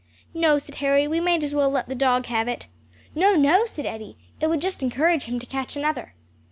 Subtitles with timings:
[0.33, 2.65] "No," said Harry, "we might as well let the dog have it."
[3.13, 6.15] "No, no!" said Eddie, "it would just encourage him to catch another."